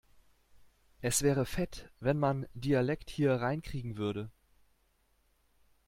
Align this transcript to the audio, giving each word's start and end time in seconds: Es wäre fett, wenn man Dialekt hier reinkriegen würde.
Es 1.01 1.21
wäre 1.21 1.45
fett, 1.45 1.91
wenn 1.99 2.17
man 2.17 2.47
Dialekt 2.55 3.11
hier 3.11 3.33
reinkriegen 3.35 3.97
würde. 3.97 4.31